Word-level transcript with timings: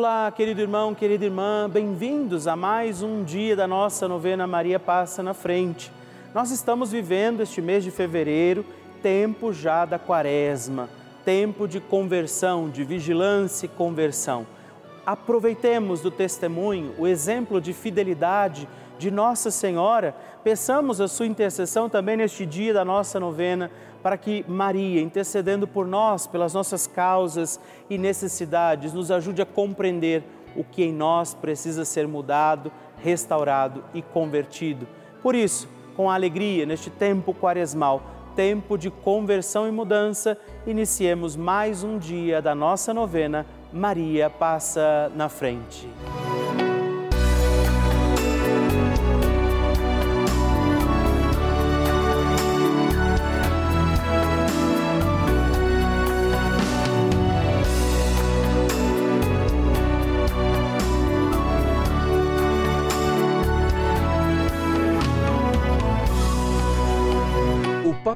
Olá, 0.00 0.32
querido 0.32 0.62
irmão, 0.62 0.94
querida 0.94 1.26
irmã, 1.26 1.68
bem-vindos 1.70 2.46
a 2.46 2.56
mais 2.56 3.02
um 3.02 3.22
dia 3.22 3.54
da 3.54 3.66
nossa 3.66 4.08
novena 4.08 4.46
Maria 4.46 4.80
Passa 4.80 5.22
na 5.22 5.34
Frente. 5.34 5.92
Nós 6.34 6.50
estamos 6.50 6.90
vivendo 6.90 7.42
este 7.42 7.60
mês 7.60 7.84
de 7.84 7.90
fevereiro, 7.90 8.64
tempo 9.02 9.52
já 9.52 9.84
da 9.84 9.98
quaresma, 9.98 10.88
tempo 11.22 11.68
de 11.68 11.80
conversão, 11.80 12.70
de 12.70 12.82
vigilância 12.82 13.66
e 13.66 13.68
conversão. 13.68 14.46
Aproveitemos 15.04 16.00
do 16.00 16.10
testemunho, 16.10 16.94
o 16.96 17.06
exemplo 17.06 17.60
de 17.60 17.74
fidelidade 17.74 18.66
de 18.98 19.10
Nossa 19.10 19.50
Senhora, 19.50 20.16
peçamos 20.42 20.98
a 20.98 21.08
sua 21.08 21.26
intercessão 21.26 21.90
também 21.90 22.16
neste 22.16 22.46
dia 22.46 22.72
da 22.72 22.86
nossa 22.86 23.20
novena, 23.20 23.70
para 24.02 24.16
que 24.16 24.44
Maria, 24.48 25.00
intercedendo 25.00 25.66
por 25.66 25.86
nós, 25.86 26.26
pelas 26.26 26.54
nossas 26.54 26.86
causas 26.86 27.60
e 27.88 27.98
necessidades, 27.98 28.92
nos 28.92 29.10
ajude 29.10 29.42
a 29.42 29.46
compreender 29.46 30.24
o 30.56 30.64
que 30.64 30.82
em 30.82 30.92
nós 30.92 31.34
precisa 31.34 31.84
ser 31.84 32.08
mudado, 32.08 32.72
restaurado 32.98 33.84
e 33.94 34.02
convertido. 34.02 34.86
Por 35.22 35.34
isso, 35.34 35.68
com 35.96 36.10
alegria, 36.10 36.64
neste 36.64 36.90
tempo 36.90 37.34
quaresmal, 37.34 38.02
tempo 38.34 38.78
de 38.78 38.90
conversão 38.90 39.68
e 39.68 39.70
mudança, 39.70 40.38
iniciemos 40.66 41.36
mais 41.36 41.84
um 41.84 41.98
dia 41.98 42.40
da 42.40 42.54
nossa 42.54 42.94
novena. 42.94 43.46
Maria 43.72 44.30
passa 44.30 45.10
na 45.14 45.28
frente. 45.28 45.88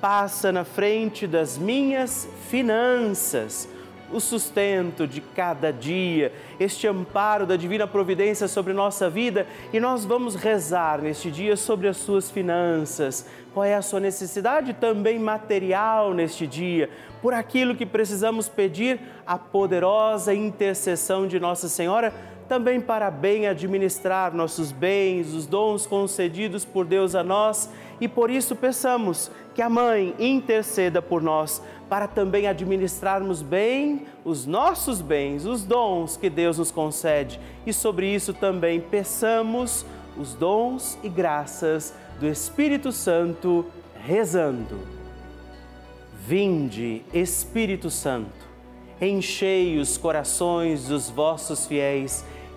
passa 0.00 0.52
na 0.52 0.64
frente 0.64 1.26
das 1.26 1.58
minhas 1.58 2.28
finanças, 2.48 3.68
o 4.10 4.20
sustento 4.20 5.06
de 5.06 5.20
cada 5.20 5.70
dia, 5.70 6.32
este 6.58 6.86
amparo 6.86 7.44
da 7.44 7.56
divina 7.56 7.86
providência 7.86 8.48
sobre 8.48 8.72
nossa 8.72 9.10
vida 9.10 9.46
e 9.70 9.78
nós 9.78 10.04
vamos 10.04 10.34
rezar 10.34 11.02
neste 11.02 11.30
dia 11.30 11.56
sobre 11.56 11.88
as 11.88 11.98
suas 11.98 12.30
finanças. 12.30 13.26
Qual 13.52 13.64
é 13.64 13.74
a 13.74 13.82
sua 13.82 14.00
necessidade 14.00 14.72
também 14.72 15.18
material 15.18 16.14
neste 16.14 16.46
dia? 16.46 16.88
Por 17.20 17.34
aquilo 17.34 17.74
que 17.74 17.84
precisamos 17.84 18.48
pedir, 18.48 18.98
a 19.26 19.36
poderosa 19.36 20.32
intercessão 20.32 21.26
de 21.26 21.38
Nossa 21.38 21.68
Senhora 21.68 22.14
também 22.48 22.80
para 22.80 23.10
bem 23.10 23.46
administrar 23.46 24.34
nossos 24.34 24.72
bens, 24.72 25.34
os 25.34 25.46
dons 25.46 25.86
concedidos 25.86 26.64
por 26.64 26.86
Deus 26.86 27.14
a 27.14 27.22
nós 27.22 27.70
e 28.00 28.08
por 28.08 28.30
isso 28.30 28.56
peçamos 28.56 29.30
que 29.54 29.60
a 29.60 29.68
Mãe 29.68 30.14
interceda 30.18 31.02
por 31.02 31.20
nós 31.20 31.62
para 31.88 32.08
também 32.08 32.46
administrarmos 32.46 33.42
bem 33.42 34.06
os 34.24 34.46
nossos 34.46 35.00
bens, 35.00 35.44
os 35.44 35.64
dons 35.64 36.16
que 36.16 36.30
Deus 36.30 36.58
nos 36.58 36.70
concede 36.70 37.38
e 37.66 37.72
sobre 37.72 38.12
isso 38.12 38.32
também 38.32 38.80
peçamos 38.80 39.84
os 40.16 40.34
dons 40.34 40.98
e 41.02 41.08
graças 41.08 41.94
do 42.18 42.26
Espírito 42.26 42.90
Santo 42.90 43.66
rezando. 44.04 44.78
Vinde, 46.26 47.02
Espírito 47.12 47.90
Santo, 47.90 48.48
enchei 49.00 49.78
os 49.78 49.96
corações 49.96 50.88
dos 50.88 51.08
vossos 51.08 51.66
fiéis 51.66 52.24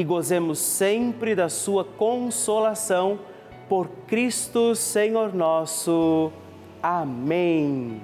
e 0.00 0.04
gozemos 0.04 0.58
sempre 0.58 1.34
da 1.34 1.50
sua 1.50 1.84
consolação 1.84 3.18
por 3.68 3.86
Cristo 4.06 4.74
Senhor 4.74 5.34
nosso. 5.34 6.32
Amém. 6.82 8.00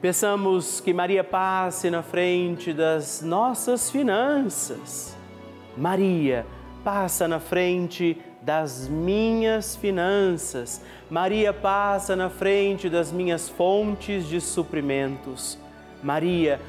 Peçamos 0.00 0.78
que 0.78 0.94
Maria 0.94 1.24
passe 1.24 1.90
na 1.90 2.00
frente 2.00 2.72
das 2.72 3.22
nossas 3.22 3.90
finanças. 3.90 5.16
Maria, 5.76 6.46
passa 6.84 7.26
na 7.26 7.40
frente 7.40 8.16
das 8.40 8.86
minhas 8.86 9.74
finanças. 9.74 10.80
Maria 11.10 11.52
passa 11.52 12.14
na 12.14 12.30
frente 12.30 12.88
das 12.88 13.10
minhas 13.10 13.48
fontes 13.48 14.28
de 14.28 14.40
suprimentos. 14.40 15.58
Maria 16.04 16.60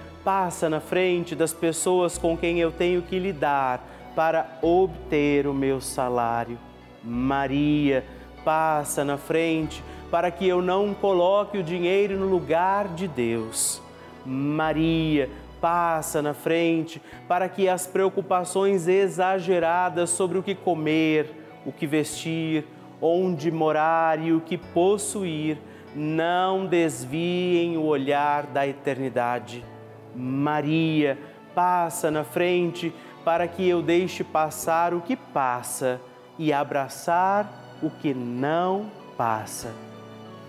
na 0.69 0.79
frente 0.79 1.35
das 1.35 1.53
pessoas 1.53 2.17
com 2.17 2.37
quem 2.37 2.59
eu 2.59 2.71
tenho 2.71 3.01
que 3.01 3.17
lidar 3.17 3.83
para 4.15 4.59
obter 4.61 5.47
o 5.47 5.53
meu 5.53 5.81
salário. 5.81 6.57
Maria, 7.03 8.05
passa 8.43 9.03
na 9.03 9.17
frente 9.17 9.83
para 10.11 10.29
que 10.29 10.47
eu 10.47 10.61
não 10.61 10.93
coloque 10.93 11.57
o 11.57 11.63
dinheiro 11.63 12.17
no 12.17 12.27
lugar 12.27 12.89
de 12.89 13.07
Deus. 13.07 13.81
Maria, 14.25 15.29
passa 15.59 16.21
na 16.21 16.33
frente 16.33 17.01
para 17.27 17.47
que 17.47 17.69
as 17.69 17.87
preocupações 17.87 18.87
exageradas 18.87 20.09
sobre 20.09 20.37
o 20.37 20.43
que 20.43 20.55
comer, 20.55 21.27
o 21.65 21.71
que 21.71 21.87
vestir, 21.87 22.65
onde 23.01 23.51
morar 23.51 24.21
e 24.21 24.33
o 24.33 24.41
que 24.41 24.57
possuir 24.57 25.57
não 25.95 26.65
desviem 26.65 27.77
o 27.77 27.83
olhar 27.83 28.45
da 28.47 28.67
eternidade. 28.67 29.70
Maria, 30.15 31.17
passa 31.53 32.09
na 32.09 32.23
frente 32.23 32.93
para 33.23 33.47
que 33.47 33.67
eu 33.67 33.81
deixe 33.81 34.23
passar 34.23 34.93
o 34.93 35.01
que 35.01 35.15
passa 35.15 35.99
e 36.37 36.51
abraçar 36.51 37.77
o 37.81 37.89
que 37.89 38.13
não 38.13 38.89
passa. 39.17 39.73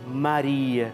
Maria, 0.06 0.93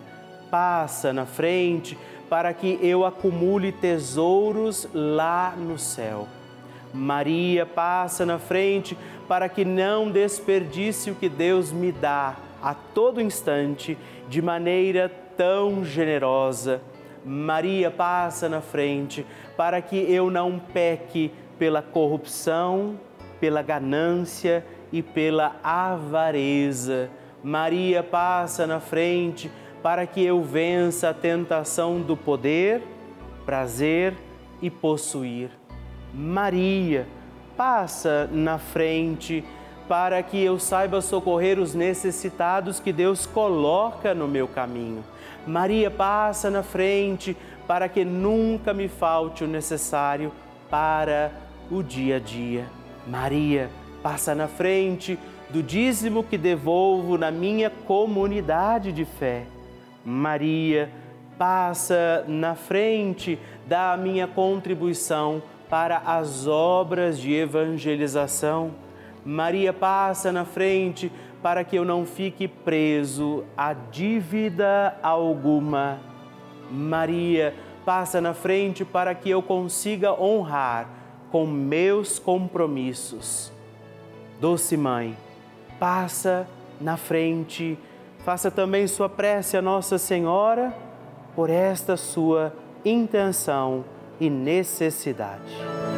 passa 0.51 1.13
na 1.13 1.25
frente 1.25 1.97
para 2.29 2.53
que 2.53 2.79
eu 2.83 3.05
acumule 3.05 3.73
tesouros 3.73 4.89
lá 4.93 5.55
no 5.57 5.79
céu. 5.79 6.29
Maria 6.93 7.67
passa 7.67 8.25
na 8.25 8.39
frente 8.39 8.97
para 9.27 9.49
que 9.49 9.65
não 9.65 10.11
desperdice 10.11 11.11
o 11.11 11.15
que 11.15 11.29
Deus 11.29 11.71
me 11.71 11.93
dá 11.93 12.37
a 12.63 12.75
todo 12.75 13.21
instante 13.21 13.97
de 14.29 14.43
maneira 14.43 15.11
tão 15.37 15.85
generosa. 15.85 16.81
Maria 17.25 17.91
passa 17.91 18.49
na 18.49 18.61
frente 18.61 19.27
para 19.57 19.81
que 19.81 19.97
eu 19.97 20.31
não 20.31 20.59
peque 20.59 21.33
pela 21.59 21.83
corrupção, 21.83 22.99
pela 23.41 23.63
ganância 23.63 24.65
e 24.93 25.03
pela 25.03 25.57
avareza. 25.63 27.11
Maria 27.43 28.03
passa 28.03 28.67
na 28.67 28.81
frente 28.81 29.51
para 29.83 30.07
que 30.07 30.25
eu 30.25 30.43
vença 30.43 31.11
a 31.11 31.15
tentação 31.15 32.01
do 32.01 32.17
poder, 32.17 32.83
prazer 33.47 34.15
e 34.61 34.71
possuir. 34.71 35.51
Maria 36.13 37.07
passa 37.57 38.29
na 38.33 38.59
frente 38.59 39.45
para 39.89 40.23
que 40.23 40.43
eu 40.43 40.59
saiba 40.59 41.01
socorrer 41.01 41.59
os 41.59 41.75
necessitados 41.75 42.79
que 42.79 42.93
Deus 42.93 43.25
coloca 43.25 44.15
no 44.15 44.29
meu 44.29 44.47
caminho. 44.47 45.03
Maria 45.49 45.91
passa 45.91 46.51
na 46.51 46.63
frente 46.63 47.35
para 47.67 47.89
que 47.89 48.05
nunca 48.05 48.75
me 48.75 48.87
falte 48.87 49.45
o 49.45 49.49
necessário 49.49 50.31
para 50.71 51.33
o 51.71 51.83
dia 51.83 52.17
a 52.17 52.21
dia. 52.21 52.67
Maria 53.07 53.71
passa 54.03 54.35
na 54.35 54.47
frente 54.47 55.19
do 55.49 55.63
dízimo 55.63 56.23
que 56.23 56.37
devolvo 56.37 57.17
na 57.17 57.31
minha 57.31 57.71
comunidade 57.71 58.93
de 58.93 59.07
fé. 59.07 59.45
Maria 60.05 60.91
passa 61.39 62.25
na 62.29 62.55
frente 62.55 63.39
da 63.67 63.97
minha 63.97 64.27
contribuição 64.27 65.43
para 65.71 65.99
as 65.99 66.47
obras 66.47 67.19
de 67.19 67.33
evangelização. 67.33 68.73
Maria 69.25 69.73
passa 69.73 70.31
na 70.31 70.45
frente 70.45 71.11
para 71.43 71.65
que 71.65 71.77
eu 71.77 71.85
não 71.85 72.05
fique 72.05 72.49
preso 72.49 73.45
a 73.57 73.73
dívida 73.73 74.97
alguma. 75.03 75.99
Maria 76.71 77.55
passa 77.85 78.21
na 78.21 78.35
frente 78.35 78.85
para 78.85 79.15
que 79.15 79.31
eu 79.31 79.43
consiga 79.43 80.13
honrar 80.13 80.89
com 81.31 81.47
meus 81.47 82.19
compromissos. 82.19 83.53
Doce 84.41 84.77
Mãe, 84.77 85.17
passa 85.79 86.47
na 86.81 86.97
frente, 86.97 87.79
faça 88.25 88.51
também 88.51 88.87
sua 88.87 89.09
prece 89.09 89.57
a 89.57 89.63
Nossa 89.63 89.99
Senhora 89.99 90.75
por 91.35 91.51
esta 91.51 91.97
sua 91.97 92.53
intenção 92.85 93.85
e 94.21 94.29
necessidade. 94.29 95.98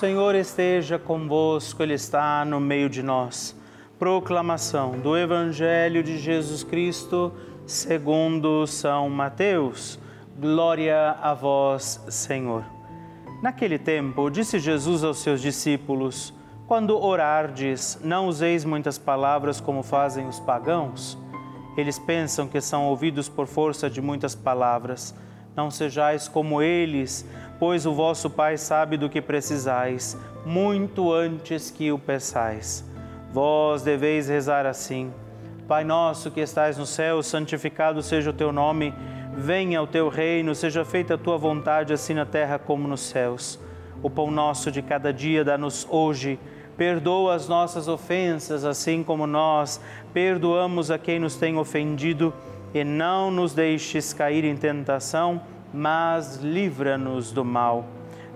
Senhor 0.00 0.34
esteja 0.34 0.98
convosco, 0.98 1.82
Ele 1.82 1.92
está 1.92 2.42
no 2.42 2.58
meio 2.58 2.88
de 2.88 3.02
nós. 3.02 3.54
Proclamação 3.98 4.98
do 4.98 5.14
Evangelho 5.14 6.02
de 6.02 6.16
Jesus 6.16 6.64
Cristo, 6.64 7.34
segundo 7.66 8.66
São 8.66 9.10
Mateus. 9.10 10.00
Glória 10.38 11.18
a 11.20 11.34
vós, 11.34 12.02
Senhor. 12.08 12.64
Naquele 13.42 13.78
tempo, 13.78 14.30
disse 14.30 14.58
Jesus 14.58 15.04
aos 15.04 15.18
seus 15.18 15.42
discípulos: 15.42 16.32
quando 16.66 16.98
orardes, 16.98 18.00
não 18.02 18.26
useis 18.26 18.64
muitas 18.64 18.96
palavras 18.96 19.60
como 19.60 19.82
fazem 19.82 20.26
os 20.26 20.40
pagãos. 20.40 21.18
Eles 21.76 21.98
pensam 21.98 22.48
que 22.48 22.62
são 22.62 22.86
ouvidos 22.86 23.28
por 23.28 23.46
força 23.46 23.90
de 23.90 24.00
muitas 24.00 24.34
palavras. 24.34 25.14
Não 25.54 25.70
sejais 25.70 26.26
como 26.26 26.62
eles, 26.62 27.28
pois 27.60 27.86
o 27.86 27.92
vosso 27.92 28.28
Pai 28.28 28.56
sabe 28.56 28.96
do 28.96 29.08
que 29.08 29.22
precisais, 29.22 30.18
muito 30.44 31.12
antes 31.12 31.70
que 31.70 31.92
o 31.92 31.98
peçais. 31.98 32.84
Vós 33.32 33.82
deveis 33.82 34.28
rezar 34.28 34.66
assim: 34.66 35.12
Pai 35.68 35.84
nosso 35.84 36.30
que 36.30 36.40
estais 36.40 36.76
no 36.76 36.86
céu, 36.86 37.22
santificado 37.22 38.02
seja 38.02 38.30
o 38.30 38.32
teu 38.32 38.50
nome, 38.50 38.92
venha 39.36 39.80
o 39.80 39.86
teu 39.86 40.08
reino, 40.08 40.54
seja 40.54 40.84
feita 40.84 41.14
a 41.14 41.18
tua 41.18 41.38
vontade, 41.38 41.92
assim 41.92 42.14
na 42.14 42.26
terra 42.26 42.58
como 42.58 42.88
nos 42.88 43.02
céus. 43.02 43.60
O 44.02 44.10
pão 44.10 44.30
nosso 44.30 44.72
de 44.72 44.82
cada 44.82 45.12
dia 45.12 45.44
dá-nos 45.44 45.86
hoje 45.88 46.40
Perdoa 46.80 47.34
as 47.34 47.46
nossas 47.46 47.88
ofensas, 47.88 48.64
assim 48.64 49.02
como 49.04 49.26
nós 49.26 49.78
perdoamos 50.14 50.90
a 50.90 50.96
quem 50.96 51.18
nos 51.18 51.36
tem 51.36 51.58
ofendido, 51.58 52.32
e 52.72 52.82
não 52.82 53.30
nos 53.30 53.52
deixes 53.52 54.14
cair 54.14 54.46
em 54.46 54.56
tentação, 54.56 55.42
mas 55.72 56.36
livra-nos 56.36 57.32
do 57.32 57.44
mal. 57.44 57.84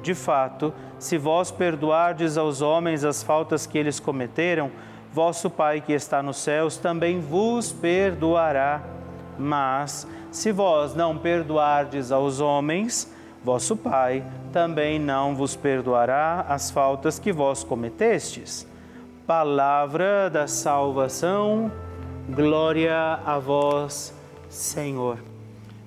De 0.03 0.15
fato, 0.15 0.73
se 0.99 1.17
vós 1.17 1.51
perdoardes 1.51 2.37
aos 2.37 2.61
homens 2.61 3.05
as 3.05 3.23
faltas 3.23 3.67
que 3.67 3.79
eles 3.79 3.99
cometeram, 3.99 4.71
vosso 5.13 5.49
Pai 5.49 5.81
que 5.81 5.93
está 5.93 6.23
nos 6.23 6.39
céus 6.39 6.77
também 6.77 7.21
vos 7.21 7.73
perdoará. 7.73 8.83
Mas, 9.39 10.07
se 10.31 10.53
vós 10.53 10.95
não 10.95 11.17
perdoardes 11.17 12.13
aos 12.13 12.41
homens, 12.41 13.13
vosso 13.43 13.77
Pai 13.77 14.25
também 14.53 14.99
não 14.99 15.35
vos 15.35 15.57
perdoará 15.57 16.45
as 16.49 16.71
faltas 16.71 17.19
que 17.19 17.33
vós 17.33 17.65
cometestes. 17.65 18.67
Palavra 19.27 20.29
da 20.29 20.47
salvação, 20.47 21.71
Glória 22.29 23.21
a 23.23 23.39
vós, 23.39 24.15
Senhor. 24.49 25.19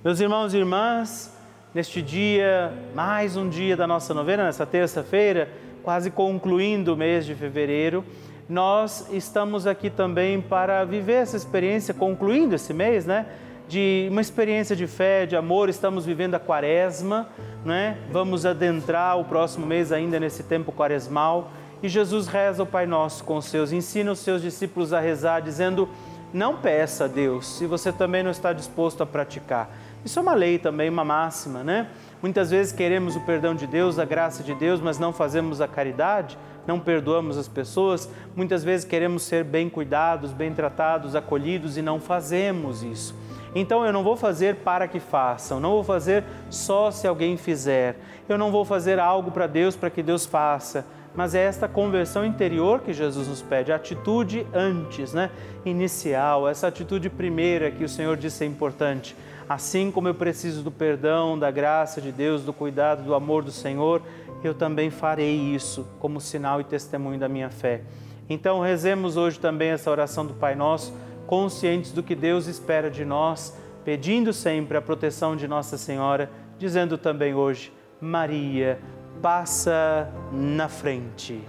Meus 0.04 0.20
irmãos 0.20 0.54
e 0.54 0.58
irmãs, 0.58 1.36
neste 1.74 2.02
dia, 2.02 2.74
mais 2.96 3.36
um 3.36 3.50
dia 3.50 3.76
da 3.76 3.86
nossa 3.86 4.14
novena, 4.14 4.46
nessa 4.46 4.66
terça-feira, 4.66 5.50
quase 5.84 6.10
concluindo 6.10 6.94
o 6.94 6.98
mês 6.98 7.26
de 7.26 7.36
fevereiro, 7.36 8.04
nós 8.50 9.08
estamos 9.12 9.68
aqui 9.68 9.90
também 9.90 10.42
para 10.42 10.86
viver 10.86 11.14
essa 11.14 11.36
experiência, 11.36 11.94
concluindo 11.94 12.56
esse 12.56 12.74
mês, 12.74 13.06
né? 13.06 13.26
De 13.68 14.08
uma 14.10 14.22
experiência 14.22 14.74
de 14.76 14.88
fé, 14.88 15.26
de 15.26 15.36
amor, 15.36 15.68
estamos 15.68 16.06
vivendo 16.06 16.36
a 16.36 16.40
quaresma, 16.40 17.28
né? 17.66 17.98
Vamos 18.10 18.46
adentrar 18.46 19.20
o 19.20 19.26
próximo 19.26 19.66
mês 19.66 19.92
ainda 19.92 20.18
nesse 20.20 20.44
tempo 20.44 20.72
quaresmal. 20.72 21.52
E 21.84 21.90
Jesus 21.90 22.28
reza 22.28 22.64
o 22.64 22.66
Pai 22.66 22.86
Nosso 22.86 23.24
com 23.26 23.36
os 23.36 23.46
seus, 23.46 23.74
ensina 23.74 24.12
os 24.14 24.20
seus 24.20 24.42
discípulos 24.42 24.94
a 24.94 25.02
rezar, 25.02 25.42
dizendo: 25.42 25.90
Não 26.34 26.56
peça 26.56 27.04
a 27.04 27.08
Deus 27.08 27.46
se 27.58 27.66
você 27.66 27.92
também 27.92 28.24
não 28.24 28.32
está 28.32 28.54
disposto 28.54 29.04
a 29.04 29.06
praticar. 29.06 29.70
Isso 30.08 30.20
é 30.20 30.22
uma 30.22 30.36
lei 30.36 30.58
também, 30.58 30.90
uma 30.90 31.04
máxima, 31.04 31.66
né? 31.66 31.90
Muitas 32.22 32.50
vezes 32.50 32.72
queremos 32.72 33.18
o 33.18 33.26
perdão 33.26 33.54
de 33.54 33.68
Deus, 33.68 34.00
a 34.00 34.06
graça 34.06 34.42
de 34.42 34.54
Deus, 34.54 34.80
mas 34.80 34.98
não 34.98 35.12
fazemos 35.12 35.60
a 35.60 35.68
caridade, 35.68 36.38
não 36.66 36.80
perdoamos 36.80 37.38
as 37.38 37.50
pessoas. 37.50 38.10
Muitas 38.34 38.64
vezes 38.64 38.86
queremos 38.86 39.24
ser 39.24 39.44
bem 39.44 39.70
cuidados, 39.70 40.32
bem 40.32 40.54
tratados, 40.54 41.14
acolhidos 41.14 41.76
e 41.76 41.82
não 41.82 42.00
fazemos 42.00 42.84
isso. 42.84 43.14
Então 43.54 43.86
eu 43.86 43.92
não 43.92 44.02
vou 44.02 44.16
fazer 44.16 44.56
para 44.56 44.88
que 44.88 45.02
façam, 45.02 45.60
não 45.60 45.72
vou 45.72 45.84
fazer 45.84 46.24
só 46.50 46.90
se 46.90 47.06
alguém 47.06 47.36
fizer. 47.36 47.98
Eu 48.30 48.38
não 48.38 48.50
vou 48.50 48.64
fazer 48.64 49.00
algo 49.00 49.30
para 49.32 49.46
Deus 49.46 49.76
para 49.76 49.90
que 49.90 50.02
Deus 50.02 50.26
faça 50.26 50.86
mas 51.18 51.34
é 51.34 51.44
esta 51.44 51.68
conversão 51.68 52.24
interior 52.24 52.82
que 52.82 52.94
Jesus 52.94 53.28
nos 53.28 53.42
pede, 53.42 53.72
a 53.72 53.76
atitude 53.76 54.46
antes, 54.54 55.14
né? 55.14 55.32
Inicial, 55.66 56.48
essa 56.48 56.68
atitude 56.68 57.10
primeira 57.10 57.72
que 57.72 57.84
o 57.84 57.90
Senhor 57.90 58.16
disse 58.16 58.44
é 58.44 58.48
importante. 58.48 59.16
Assim 59.50 59.90
como 59.92 60.10
eu 60.10 60.14
preciso 60.14 60.62
do 60.62 60.72
perdão, 60.72 61.40
da 61.40 61.50
graça 61.50 62.02
de 62.02 62.12
Deus, 62.12 62.44
do 62.44 62.52
cuidado, 62.52 63.04
do 63.04 63.16
amor 63.16 63.44
do 63.44 63.52
Senhor, 63.52 64.02
eu 64.44 64.54
também 64.54 64.90
farei 64.90 65.36
isso 65.36 65.88
como 66.00 66.20
sinal 66.20 66.60
e 66.60 66.66
testemunho 66.66 67.20
da 67.20 67.30
minha 67.30 67.50
fé. 67.50 67.82
Então, 68.30 68.60
rezemos 68.60 69.16
hoje 69.16 69.40
também 69.40 69.70
essa 69.70 69.90
oração 69.90 70.26
do 70.26 70.34
Pai 70.34 70.54
Nosso, 70.54 70.94
conscientes 71.26 71.92
do 71.92 72.04
que 72.04 72.14
Deus 72.14 72.46
espera 72.48 72.92
de 72.92 73.06
nós, 73.06 73.58
pedindo 73.86 74.34
sempre 74.34 74.78
a 74.78 74.82
proteção 74.82 75.36
de 75.36 75.48
Nossa 75.48 75.78
Senhora, 75.78 76.30
dizendo 76.60 76.98
também 76.98 77.34
hoje: 77.34 77.72
Maria, 78.02 78.80
passa 79.22 80.10
na 80.32 80.68
frente. 80.68 81.42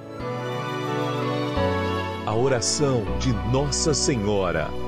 A 2.24 2.34
oração 2.34 3.02
de 3.18 3.32
Nossa 3.50 3.92
Senhora. 3.92 4.87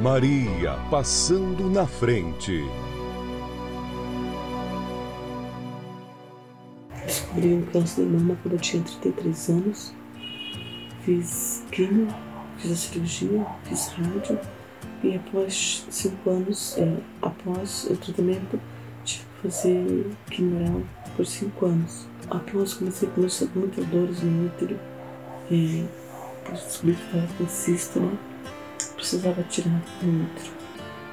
Maria 0.00 0.78
passando 0.90 1.68
na 1.68 1.86
frente. 1.86 2.64
Descobri 7.04 7.52
um 7.52 7.66
câncer 7.66 8.06
de 8.06 8.10
mama 8.10 8.38
quando 8.42 8.54
eu 8.54 8.60
tinha 8.60 8.82
33 8.82 9.48
anos. 9.50 9.94
Fiz 11.04 11.66
quimio 11.70 12.08
fiz 12.56 12.72
a 12.72 12.76
cirurgia, 12.76 13.46
fiz 13.64 13.88
rádio 13.88 14.38
e 15.02 15.16
após 15.16 15.86
cinco 15.90 16.30
anos, 16.30 16.76
é, 16.78 16.96
após 17.20 17.84
o 17.90 17.96
tratamento, 17.96 18.60
tive 19.04 19.24
que 19.24 19.48
fazer 19.48 20.06
quimioral 20.30 20.82
por 21.14 21.26
cinco 21.26 21.66
anos. 21.66 22.06
Após 22.30 22.74
comecei 22.74 23.08
a 23.08 23.12
começar 23.12 23.46
muitas 23.54 23.84
dores 23.86 24.22
no 24.22 24.46
útero, 24.46 24.78
é, 25.50 25.84
descobri 26.52 26.94
que 26.94 27.04
estava 27.04 27.26
com 27.34 27.48
cisto, 27.48 28.00
né? 28.00 28.29
Precisava 29.10 29.42
tirar 29.42 29.82
o 30.04 30.06
útero. 30.06 30.52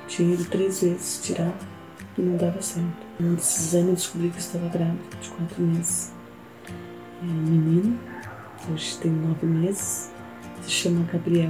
Tinha 0.07 0.35
ido 0.35 0.45
três 0.45 0.81
vezes 0.83 1.19
tirar 1.23 1.57
e 2.15 2.21
não 2.21 2.37
dava 2.37 2.61
certo. 2.61 2.85
Um 3.19 3.33
desses 3.33 3.73
anos 3.73 3.87
eu 3.87 3.95
descobri 3.95 4.29
que 4.29 4.37
estava 4.37 4.69
grávida 4.69 5.17
de 5.19 5.29
quatro 5.29 5.63
meses. 5.63 6.13
É 6.69 7.25
um 7.25 7.27
menino, 7.27 7.99
hoje 8.71 8.99
tem 8.99 9.09
nove 9.09 9.47
meses, 9.47 10.11
se 10.61 10.69
chama 10.69 11.09
Gabriel, 11.11 11.49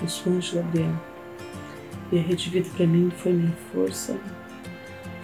o 0.00 0.08
seu 0.08 0.32
anjo 0.32 0.54
Gabriel. 0.54 0.94
E 2.12 2.18
a 2.20 2.22
Rede 2.22 2.48
Vida 2.50 2.70
para 2.76 2.86
mim 2.86 3.10
foi 3.16 3.32
minha 3.32 3.56
força. 3.72 4.16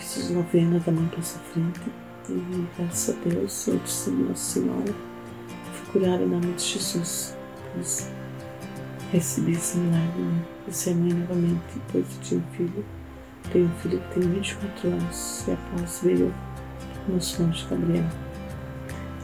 Fiz 0.00 0.24
as 0.24 0.30
novenas 0.30 0.84
da 0.84 0.90
mãe 0.90 1.08
passa 1.14 1.38
frente. 1.52 1.82
E 2.28 2.66
graças 2.76 3.14
a 3.14 3.28
Deus, 3.28 3.68
eu 3.68 3.78
disse 3.78 4.10
Nossa 4.10 4.60
Senhora, 4.60 4.92
fui 5.72 5.92
curada 5.92 6.24
em 6.24 6.28
nome 6.28 6.52
de 6.54 6.64
Jesus. 6.64 7.36
Recebi 9.12 9.52
esse 9.52 9.78
milagre, 9.78 10.20
né? 10.20 10.42
E 10.66 10.72
ser 10.72 10.94
mãe 10.94 11.12
novamente, 11.12 11.62
depois 11.74 12.06
de 12.08 12.28
ter 12.28 12.36
um 12.36 12.42
filho. 12.56 12.84
Tenho 13.52 13.66
um 13.66 13.74
filho 13.76 14.00
que 14.00 14.20
tem 14.20 14.28
24 14.28 14.88
anos 14.88 15.44
e 15.48 15.52
após 15.52 16.00
veio 16.02 16.34
o 17.08 17.12
nosso 17.12 17.42
anjo 17.42 17.66
Gabriel. 17.68 18.04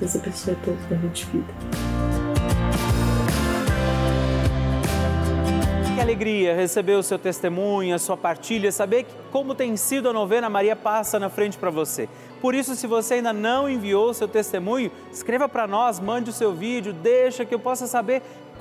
Deus 0.01 0.17
abençoe 0.17 0.55
a 0.55 0.57
todos 0.65 0.85
da 0.87 0.97
Rede 0.97 1.27
Vida. 1.27 1.55
Que 5.95 6.01
alegria 6.01 6.55
receber 6.55 6.95
o 6.95 7.03
seu 7.03 7.19
testemunho, 7.19 7.95
a 7.95 7.99
sua 7.99 8.17
partilha, 8.17 8.73
saber 8.73 9.07
como 9.31 9.55
tem 9.55 9.77
sido 9.77 10.09
a 10.09 10.13
novena 10.13 10.49
Maria 10.49 10.75
Passa 10.75 11.19
na 11.21 11.29
frente 11.29 11.59
para 11.59 11.71
você. 11.71 12.09
Por 12.41 12.55
isso, 12.55 12.75
se 12.75 12.87
você 12.87 13.15
ainda 13.15 13.33
não 13.33 13.69
enviou 13.69 14.11
o 14.11 14.15
seu 14.15 14.29
testemunho, 14.29 14.91
escreva 15.13 15.49
para 15.49 15.67
nós, 15.67 16.01
mande 16.01 16.31
o 16.31 16.33
seu 16.33 16.53
vídeo, 16.53 16.93
deixa 16.93 17.45
que 17.45 17.55
eu 17.55 17.59
possa 17.59 17.87
saber 17.87 18.23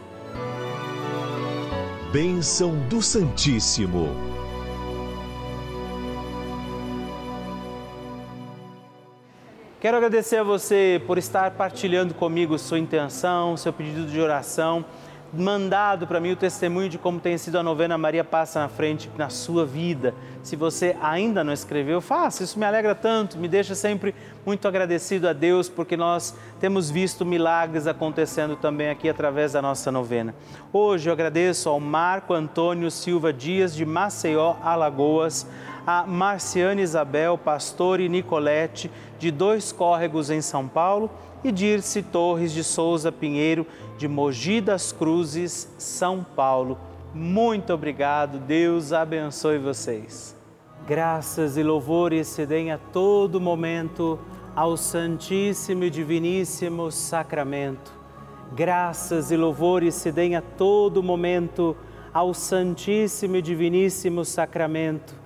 Bênção 2.13 2.75
do 2.89 3.03
Santíssimo. 3.03 4.36
Quero 9.79 9.99
agradecer 9.99 10.39
a 10.39 10.43
você 10.43 11.03
por 11.07 11.19
estar 11.19 11.51
partilhando 11.51 12.15
comigo 12.15 12.59
sua 12.59 12.79
intenção, 12.79 13.59
seu 13.59 13.75
pedido 13.75 14.07
de 14.07 14.19
oração 14.19 14.87
mandado 15.33 16.07
para 16.07 16.21
mim 16.21 16.33
o 16.33 16.37
testemunho 16.37 16.89
de 16.89 16.99
como 16.99 17.21
tem 17.21 17.37
sido 17.37 17.59
a 17.59 17.63
novena 17.63 17.99
Maria 17.99 18.25
Passa 18.25 18.61
na 18.61 18.69
Frente 18.69 19.11
na 19.17 19.29
sua 19.29 19.67
vida. 19.67 20.15
Se 20.43 20.57
você 20.57 20.97
ainda 21.03 21.43
não 21.43 21.53
escreveu, 21.53 22.01
faça, 22.01 22.43
isso 22.43 22.59
me 22.59 22.65
alegra 22.65 22.95
tanto, 22.95 23.37
me 23.37 23.49
deixa 23.49 23.75
sempre 23.75 24.15
muito 24.45 24.67
agradecido 24.69 25.29
a 25.29 25.33
Deus, 25.33 25.69
porque 25.69 25.97
nós 25.97 26.35
temos 26.61 26.91
visto 26.91 27.25
milagres 27.25 27.87
acontecendo 27.87 28.57
também 28.57 28.89
aqui 28.89 29.09
através 29.09 29.53
da 29.53 29.63
nossa 29.63 29.91
novena. 29.91 30.35
Hoje 30.73 31.09
eu 31.09 31.13
agradeço 31.13 31.69
ao 31.69 31.81
Marco 31.81 32.33
Antônio 32.33 32.91
Silva 32.91 33.33
Dias, 33.33 33.75
de 33.75 33.85
Maceió, 33.85 34.57
Alagoas, 34.63 35.47
a 35.87 36.05
Marciane 36.05 36.83
Isabel 36.83 37.39
Pastor 37.39 38.01
e 38.01 38.09
Nicolete, 38.09 38.91
de 39.19 39.31
Dois 39.31 39.71
Córregos, 39.71 40.31
em 40.31 40.41
São 40.41 40.67
Paulo, 40.67 41.09
e 41.45 41.53
Dirce 41.53 42.03
Torres 42.03 42.53
de 42.53 42.65
Souza 42.65 43.13
Pinheiro, 43.13 43.65
de 43.97 44.09
Mogi 44.09 44.61
das 44.61 44.91
Cruzes, 44.91 45.73
São 45.79 46.27
Paulo. 46.35 46.77
Muito 47.15 47.73
obrigado, 47.73 48.39
Deus 48.39 48.93
abençoe 48.93 49.59
vocês. 49.59 50.37
Graças 50.87 51.57
e 51.57 51.63
louvores 51.63 52.27
se 52.27 52.45
deem 52.45 52.73
a 52.73 52.79
todo 52.79 53.41
momento 53.41 54.19
ao 54.57 54.77
Santíssimo 54.77 55.85
e 55.85 55.91
Diviníssimo 55.91 56.91
Sacramento. 56.91 57.93
Graças 58.55 59.31
e 59.31 59.37
louvores 59.37 59.95
se 59.95 60.11
deem 60.11 60.37
a 60.37 60.43
todo 60.43 61.03
momento 61.03 61.77
ao 62.13 62.35
Santíssimo 62.35 63.37
e 63.37 63.43
Diviníssimo 63.43 64.25
Sacramento. 64.25 65.26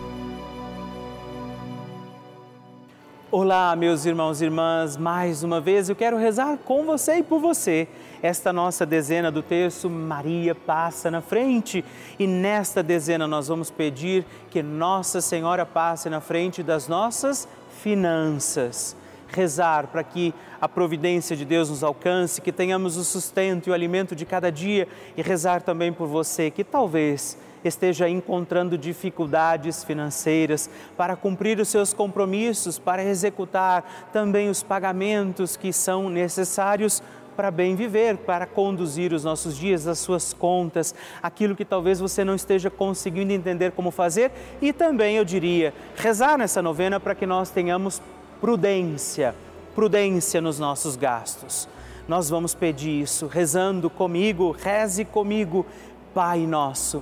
Olá, 3.33 3.73
meus 3.77 4.05
irmãos 4.05 4.41
e 4.41 4.43
irmãs, 4.43 4.97
mais 4.97 5.41
uma 5.41 5.61
vez 5.61 5.87
eu 5.87 5.95
quero 5.95 6.17
rezar 6.17 6.57
com 6.65 6.83
você 6.83 7.19
e 7.19 7.23
por 7.23 7.39
você. 7.39 7.87
Esta 8.21 8.51
nossa 8.51 8.85
dezena 8.85 9.31
do 9.31 9.41
terço, 9.41 9.89
Maria 9.89 10.53
passa 10.53 11.09
na 11.09 11.21
frente. 11.21 11.81
E 12.19 12.27
nesta 12.27 12.83
dezena 12.83 13.25
nós 13.29 13.47
vamos 13.47 13.71
pedir 13.71 14.25
que 14.49 14.61
Nossa 14.61 15.21
Senhora 15.21 15.65
passe 15.65 16.09
na 16.09 16.19
frente 16.19 16.61
das 16.61 16.89
nossas 16.89 17.47
finanças 17.81 18.97
rezar 19.29 19.87
para 19.87 20.03
que 20.03 20.33
a 20.59 20.67
providência 20.67 21.33
de 21.33 21.45
Deus 21.45 21.69
nos 21.69 21.85
alcance, 21.85 22.41
que 22.41 22.51
tenhamos 22.51 22.97
o 22.97 23.03
sustento 23.05 23.67
e 23.67 23.69
o 23.71 23.73
alimento 23.73 24.13
de 24.13 24.25
cada 24.25 24.51
dia 24.51 24.89
e 25.15 25.21
rezar 25.21 25.61
também 25.61 25.93
por 25.93 26.05
você 26.05 26.51
que 26.51 26.65
talvez 26.65 27.37
esteja 27.63 28.09
encontrando 28.09 28.77
dificuldades 28.77 29.83
financeiras 29.83 30.69
para 30.97 31.15
cumprir 31.15 31.59
os 31.59 31.69
seus 31.69 31.93
compromissos, 31.93 32.79
para 32.79 33.03
executar 33.03 34.09
também 34.11 34.49
os 34.49 34.63
pagamentos 34.63 35.55
que 35.55 35.71
são 35.71 36.09
necessários 36.09 37.01
para 37.35 37.49
bem 37.49 37.75
viver, 37.75 38.17
para 38.17 38.45
conduzir 38.45 39.13
os 39.13 39.23
nossos 39.23 39.57
dias, 39.57 39.87
as 39.87 39.99
suas 39.99 40.33
contas, 40.33 40.93
aquilo 41.23 41.55
que 41.55 41.65
talvez 41.65 41.99
você 41.99 42.23
não 42.23 42.35
esteja 42.35 42.69
conseguindo 42.69 43.31
entender 43.31 43.71
como 43.71 43.89
fazer 43.89 44.31
e 44.61 44.73
também, 44.73 45.15
eu 45.15 45.25
diria, 45.25 45.73
rezar 45.95 46.37
nessa 46.37 46.61
novena 46.61 46.99
para 46.99 47.15
que 47.15 47.25
nós 47.25 47.49
tenhamos 47.49 48.01
prudência, 48.39 49.33
prudência 49.73 50.41
nos 50.41 50.59
nossos 50.59 50.95
gastos. 50.95 51.67
Nós 52.07 52.29
vamos 52.29 52.53
pedir 52.53 53.01
isso 53.01 53.27
rezando 53.27 53.89
comigo, 53.89 54.51
reze 54.51 55.05
comigo, 55.05 55.65
Pai 56.13 56.45
nosso, 56.45 57.01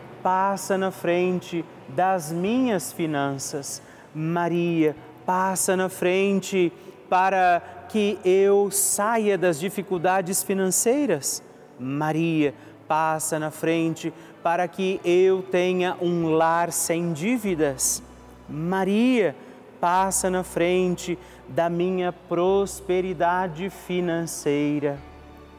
passa 0.21 0.77
na 0.77 0.91
frente 0.91 1.65
das 1.89 2.31
minhas 2.31 2.91
finanças. 2.91 3.81
Maria, 4.13 4.95
passa 5.25 5.75
na 5.75 5.89
frente 5.89 6.71
para 7.09 7.61
que 7.89 8.17
eu 8.23 8.71
saia 8.71 9.37
das 9.37 9.59
dificuldades 9.59 10.43
financeiras. 10.43 11.43
Maria, 11.79 12.53
passa 12.87 13.39
na 13.39 13.51
frente 13.51 14.13
para 14.43 14.67
que 14.67 14.99
eu 15.03 15.41
tenha 15.41 15.95
um 16.01 16.29
lar 16.29 16.71
sem 16.71 17.13
dívidas. 17.13 18.01
Maria, 18.49 19.35
passa 19.79 20.29
na 20.29 20.43
frente 20.43 21.17
da 21.47 21.69
minha 21.69 22.11
prosperidade 22.13 23.69
financeira. 23.69 24.97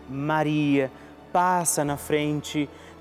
Maria, 0.09 0.91
passa 1.33 1.85
na 1.85 1.97
frente 1.97 2.69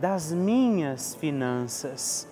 das 0.00 0.32
minhas 0.32 1.14
finanças. 1.14 2.28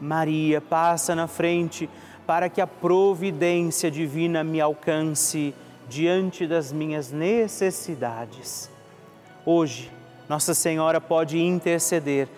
Maria, 0.00 0.60
passa 0.60 1.14
na 1.14 1.26
frente 1.26 1.88
para 2.26 2.48
que 2.48 2.60
a 2.60 2.66
providência 2.66 3.90
divina 3.90 4.42
me 4.42 4.60
alcance 4.60 5.54
diante 5.88 6.46
das 6.46 6.72
minhas 6.72 7.12
necessidades. 7.12 8.70
Hoje, 9.44 9.90
Nossa 10.28 10.54
Senhora 10.54 11.00
pode 11.00 11.38
interceder 11.38 12.28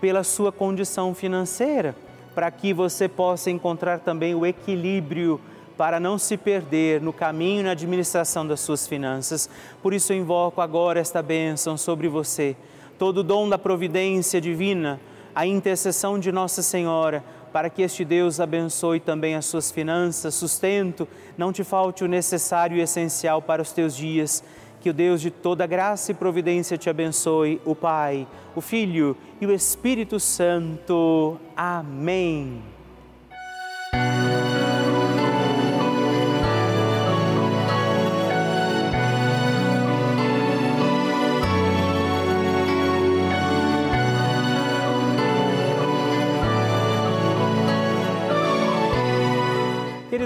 pela 0.00 0.24
sua 0.24 0.50
condição 0.50 1.14
financeira, 1.14 1.94
para 2.34 2.50
que 2.50 2.72
você 2.72 3.08
possa 3.08 3.50
encontrar 3.50 4.00
também 4.00 4.34
o 4.34 4.46
equilíbrio 4.46 5.40
para 5.76 6.00
não 6.00 6.16
se 6.16 6.36
perder 6.36 7.00
no 7.00 7.12
caminho 7.12 7.64
na 7.64 7.72
administração 7.72 8.46
das 8.46 8.60
suas 8.60 8.86
finanças. 8.86 9.48
Por 9.82 9.92
isso 9.92 10.12
eu 10.12 10.16
invoco 10.16 10.60
agora 10.60 11.00
esta 11.00 11.22
bênção 11.22 11.76
sobre 11.76 12.08
você, 12.08 12.56
todo 12.98 13.18
o 13.18 13.22
dom 13.22 13.48
da 13.48 13.58
providência 13.58 14.40
divina, 14.40 15.00
a 15.34 15.46
intercessão 15.46 16.18
de 16.18 16.30
Nossa 16.30 16.62
Senhora 16.62 17.24
para 17.52 17.68
que 17.68 17.82
este 17.82 18.04
Deus 18.04 18.40
abençoe 18.40 18.98
também 18.98 19.34
as 19.34 19.44
suas 19.44 19.70
finanças, 19.70 20.34
sustento, 20.34 21.06
não 21.36 21.52
te 21.52 21.62
falte 21.62 22.02
o 22.02 22.08
necessário 22.08 22.78
e 22.78 22.80
essencial 22.80 23.42
para 23.42 23.60
os 23.60 23.72
teus 23.72 23.94
dias. 23.94 24.42
Que 24.80 24.90
o 24.90 24.94
Deus 24.94 25.20
de 25.20 25.30
toda 25.30 25.64
graça 25.64 26.10
e 26.10 26.14
providência 26.14 26.76
te 26.76 26.90
abençoe, 26.90 27.60
o 27.64 27.72
Pai, 27.72 28.26
o 28.56 28.60
Filho 28.60 29.16
e 29.40 29.46
o 29.46 29.52
Espírito 29.52 30.18
Santo. 30.18 31.38
Amém. 31.54 32.81